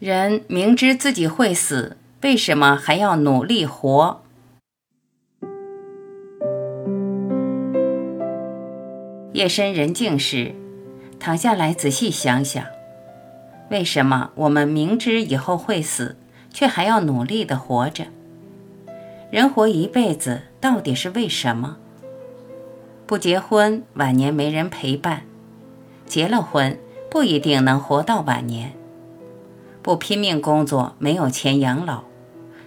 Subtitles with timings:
[0.00, 4.22] 人明知自己会死，为什么还要努力活？
[9.34, 10.54] 夜深人静时，
[11.18, 12.64] 躺下来仔细想想，
[13.70, 16.16] 为什么我们明知以后会死，
[16.50, 18.06] 却还要努力的活着？
[19.30, 21.76] 人活一辈子，到底是为什么？
[23.06, 25.24] 不结婚，晚年没人陪伴；
[26.06, 26.78] 结了婚，
[27.10, 28.79] 不一定能活到晚年。
[29.82, 32.04] 不拼命工作，没有钱养老；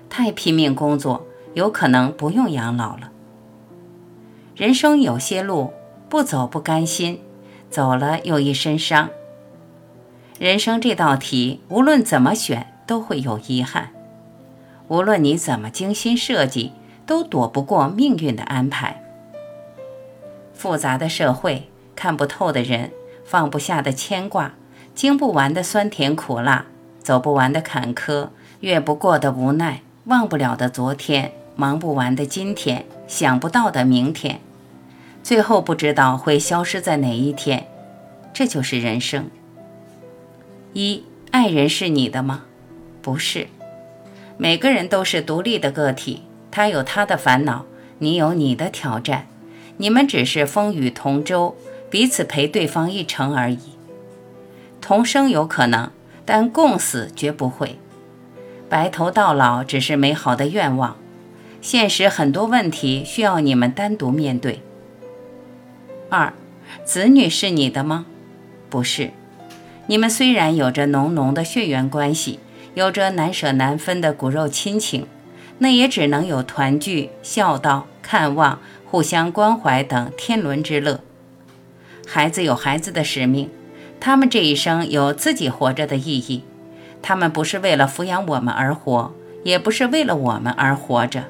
[0.09, 3.11] 太拼命工作，有可能不用养老了。
[4.55, 5.73] 人生有些路
[6.09, 7.21] 不走不甘心，
[7.69, 9.09] 走了又一身伤。
[10.39, 13.89] 人生这道题，无论怎么选都会有遗憾；
[14.87, 16.71] 无论你怎么精心设计，
[17.05, 19.03] 都躲不过命运的安排。
[20.53, 22.91] 复杂的社会，看不透的人，
[23.23, 24.53] 放不下的牵挂，
[24.95, 26.65] 经不完的酸甜苦辣。
[27.03, 28.29] 走不完的坎坷，
[28.61, 34.39] 越不过的无奈，忘不了的昨天，忙不完的今天，想不到的明天，
[35.21, 37.67] 最后不知道会消失在哪一天。
[38.33, 39.29] 这就是人生。
[40.71, 42.45] 一爱人是你的吗？
[43.01, 43.47] 不是。
[44.37, 47.65] 每个人都是独立的个体，他有他的烦恼，
[47.99, 49.27] 你有你的挑战，
[49.77, 51.55] 你们只是风雨同舟，
[51.91, 53.59] 彼此陪对方一程而已。
[54.81, 55.91] 同生有可能。
[56.25, 57.77] 但共死绝不会，
[58.69, 60.95] 白头到老只是美好的愿望，
[61.61, 64.61] 现实很多问题需要你们单独面对。
[66.09, 66.33] 二，
[66.85, 68.05] 子女是你的吗？
[68.69, 69.11] 不是，
[69.87, 72.39] 你们虽然有着浓浓的血缘关系，
[72.73, 75.07] 有着难舍难分的骨肉亲情，
[75.59, 81.01] 那也只能有团聚、孝道、看望、互相关怀等天伦之乐。
[82.07, 83.49] 孩子有孩子的使命。
[84.05, 86.43] 他们这一生有自己活着的意义，
[87.01, 89.13] 他们不是为了抚养我们而活，
[89.45, 91.23] 也不是为了我们而活着。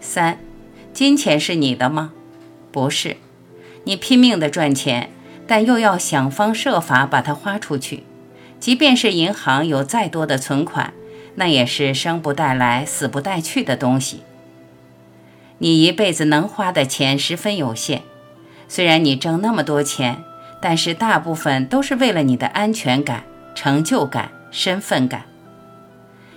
[0.00, 0.38] 三，
[0.94, 2.12] 金钱是你的吗？
[2.72, 3.18] 不是，
[3.84, 5.10] 你拼命的赚钱，
[5.46, 8.04] 但又要想方设法把它花出去。
[8.58, 10.94] 即便是银行有再多的存款，
[11.34, 14.22] 那也是生不带来、死不带去的东西。
[15.58, 18.00] 你一辈子能花的钱十分有限，
[18.66, 20.24] 虽然你挣那么多钱。
[20.64, 23.22] 但是大部分都是为了你的安全感、
[23.54, 25.26] 成就感、身份感。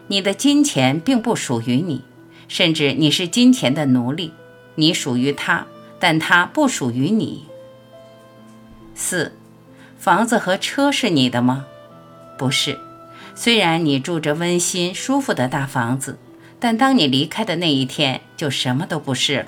[0.08, 2.04] 你的金钱并不属于你，
[2.50, 4.34] 甚至你是金钱的奴隶。
[4.76, 5.66] 你属于他，
[5.98, 7.46] 但他不属于你。
[8.96, 9.32] 四，
[9.98, 11.66] 房子和车是你的吗？
[12.38, 12.78] 不是。
[13.34, 16.20] 虽然你住着温馨舒服的大房子，
[16.60, 19.46] 但当你离开的那一天，就什么都不是了。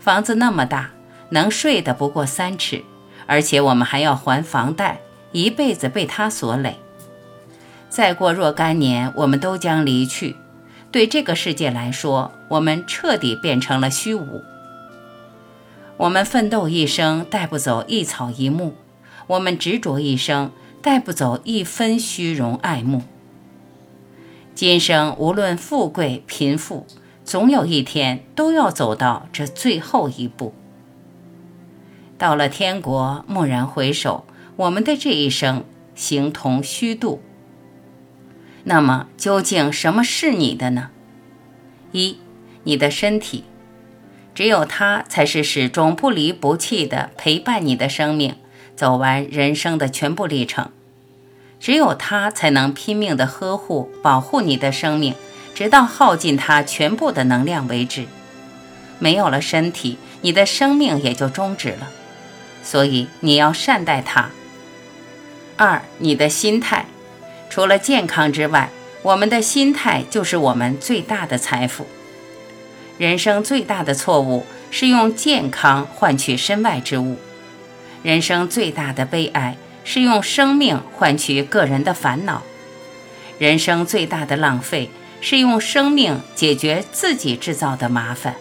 [0.00, 0.90] 房子那么大，
[1.28, 2.82] 能睡的不过三尺。
[3.32, 5.00] 而且我们还要还房贷，
[5.32, 6.76] 一辈子被他所累。
[7.88, 10.36] 再过若干年，我们都将离去。
[10.90, 14.42] 对这个世界来说，我们彻底变成了虚无。
[15.96, 18.72] 我们奋斗一生，带不走一草一木；
[19.26, 20.50] 我们执着一生，
[20.82, 23.00] 带不走一分虚荣爱慕。
[24.54, 26.86] 今生无论富贵贫富，
[27.24, 30.52] 总有一天都要走到这最后一步。
[32.22, 34.24] 到了天国，蓦然回首，
[34.54, 35.64] 我们的这一生
[35.96, 37.20] 形同虚度。
[38.62, 40.90] 那么，究竟什么是你的呢？
[41.90, 42.18] 一，
[42.62, 43.42] 你的身体，
[44.36, 48.36] 只有它才是始终不离不弃的陪伴你的生命，
[48.76, 50.70] 走完人生的全部历程。
[51.58, 55.16] 只有它才能拼命的呵护、保护你的生命，
[55.56, 58.06] 直到耗尽它全部的能量为止。
[59.00, 61.90] 没有了身体，你的生命也就终止了。
[62.62, 64.30] 所以你要善待它。
[65.56, 66.86] 二，你的心态，
[67.50, 68.70] 除了健康之外，
[69.02, 71.86] 我们的心态就是我们最大的财富。
[72.98, 77.18] 人生最大的错误是用健康换取身外之物，
[78.02, 82.42] 人生最大的悲哀是用生命换取个人的烦恼，
[83.38, 84.90] 人生最大的浪费
[85.20, 88.36] 是用生命解决自己制造的麻烦。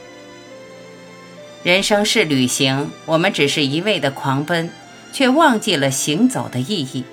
[1.63, 4.71] 人生是旅行，我们只是一味的狂奔，
[5.13, 7.03] 却忘记了行走的意义。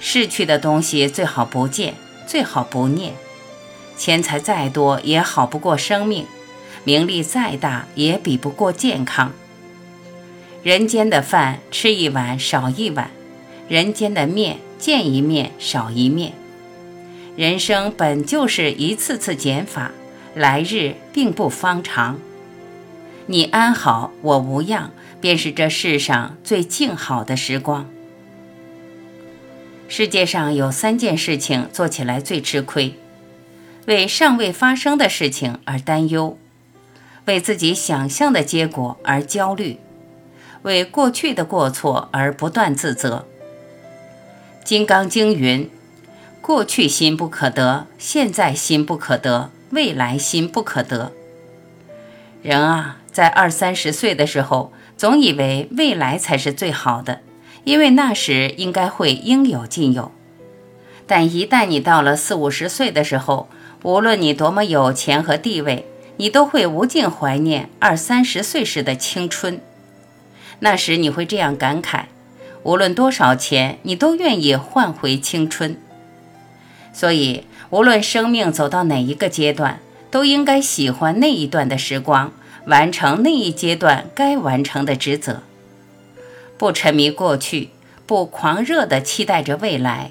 [0.00, 1.94] 逝去的东西最好不见，
[2.26, 3.12] 最好不念。
[3.94, 6.26] 钱财再多也好不过生命，
[6.84, 9.32] 名利再大也比不过健康。
[10.62, 13.10] 人间的饭吃一碗少一碗，
[13.68, 16.32] 人间的面见一面少一面。
[17.36, 19.92] 人生本就是一次次减法，
[20.34, 22.18] 来日并不方长。
[23.28, 27.86] 你安好，我无恙，便是这世上最静好的时光。
[29.88, 32.94] 世界上有三件事情做起来最吃亏：
[33.86, 36.38] 为尚未发生的事情而担忧，
[37.24, 39.78] 为自己想象的结果而焦虑，
[40.62, 43.26] 为过去的过错而不断自责。
[44.64, 45.68] 《金刚经》云
[46.40, 51.10] ：“过去心不可得，现在心不可得，未来心不可得。”
[52.42, 57.20] 人啊，在二三十岁的时候，总以为未来才是最好的。
[57.64, 60.12] 因为那时应该会应有尽有，
[61.06, 63.48] 但一旦你到了四五十岁的时候，
[63.84, 65.86] 无论你多么有钱和地位，
[66.18, 69.62] 你都会无尽怀念二三十岁时的青春。
[70.58, 72.02] 那时你会这样感慨：
[72.64, 75.78] 无论多少钱，你都愿意换回青春。
[76.92, 79.80] 所以，无论生命走到哪一个阶段，
[80.10, 82.34] 都应该喜欢那一段的时光，
[82.66, 85.42] 完成那一阶段该完成的职责。
[86.58, 87.70] 不沉迷过去，
[88.06, 90.10] 不狂热地期待着未来，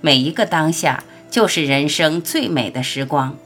[0.00, 3.36] 每一个当下就是人生最美的时光。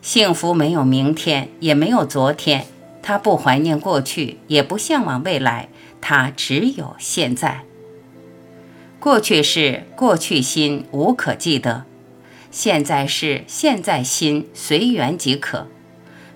[0.00, 2.66] 幸福没有明天，也没有昨天，
[3.02, 5.68] 他不怀念过去，也不向往未来，
[6.00, 7.62] 他只有现在。
[8.98, 11.84] 过去是过去心无可记得，
[12.50, 15.68] 现在是现在心随缘即可，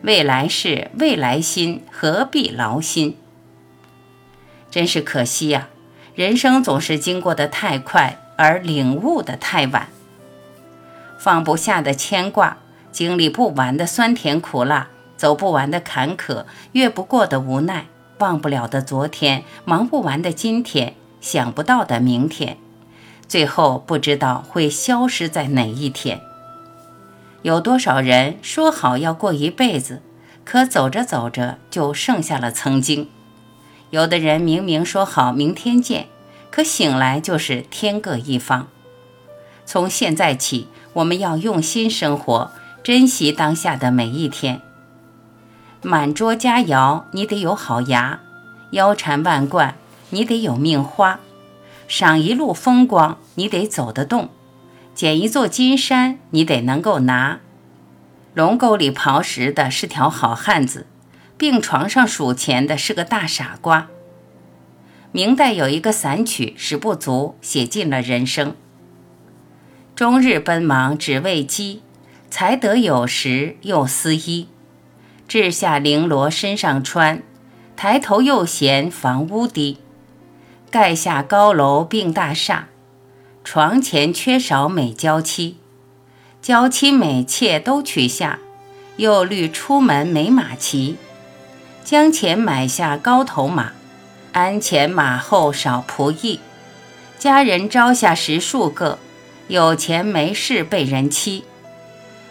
[0.02, 3.16] 未来是未来心何必劳心。
[4.70, 5.68] 真是可惜呀！
[6.14, 9.88] 人生总是经过的太快，而领悟的太晚。
[11.18, 12.58] 放不下的牵挂，
[12.92, 17.86] 经历不完的酸甜苦辣，走不完的坎坷，越不过的无奈，
[18.18, 22.58] 忘不了的昨天，忙不完的今天，想不到的明天，
[23.26, 26.20] 最后不知道会消失在哪一天。
[27.46, 30.02] 有多少人说好要过一辈子，
[30.44, 33.08] 可走着走着就剩下了曾经。
[33.90, 36.08] 有的人明明说好明天见，
[36.50, 38.66] 可醒来就是天各一方。
[39.64, 42.50] 从现在起，我们要用心生活，
[42.82, 44.60] 珍惜当下的每一天。
[45.82, 48.18] 满桌佳肴，你得有好牙；
[48.72, 49.76] 腰缠万贯，
[50.10, 51.20] 你得有命花；
[51.86, 54.30] 赏一路风光，你得走得动；
[54.96, 57.40] 捡一座金山，你得能够拿。
[58.32, 60.86] 龙沟里刨食的是条好汉子。
[61.36, 63.88] 病床上数钱的是个大傻瓜。
[65.12, 68.54] 明代有一个散曲《使不足》，写尽了人生。
[69.94, 71.82] 终日奔忙只为饥，
[72.30, 74.48] 才得有时又思衣。
[75.28, 77.22] 掷下绫罗身上穿，
[77.76, 79.76] 抬头又嫌房屋低。
[80.70, 82.68] 盖下高楼并大厦，
[83.46, 85.54] 床前缺少美娇妻。
[86.42, 88.40] 娇妻美妾都娶下，
[88.96, 90.96] 又虑出门没马骑。
[91.84, 93.70] 将钱买下高头马，
[94.32, 96.40] 鞍前马后少仆役。
[97.20, 98.98] 家人招下十数个，
[99.46, 101.44] 有钱没势被人欺。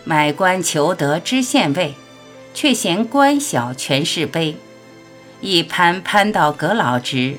[0.03, 1.95] 买官求得知县位，
[2.53, 4.55] 却嫌官小权势卑。
[5.39, 7.37] 一攀攀到阁老职，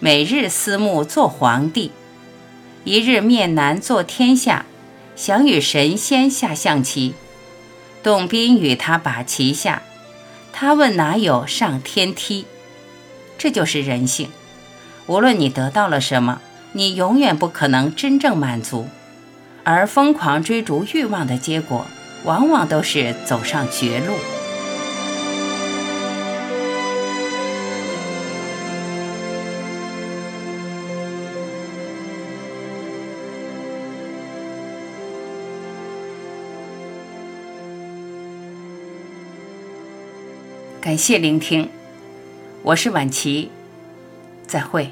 [0.00, 1.92] 每日思慕做皇帝。
[2.84, 4.66] 一日面难坐天下，
[5.14, 7.14] 想与神仙下象棋。
[8.02, 9.82] 董斌与他把棋下。
[10.52, 12.44] 他问哪有上天梯？
[13.38, 14.28] 这就是人性。
[15.06, 16.40] 无论你得到了什么，
[16.72, 18.88] 你永远不可能真正满足。
[19.64, 21.86] 而疯狂追逐欲望的结果，
[22.24, 24.14] 往往都是走上绝路。
[40.82, 41.68] 感谢聆听，
[42.64, 43.52] 我是晚琪，
[44.48, 44.90] 再会。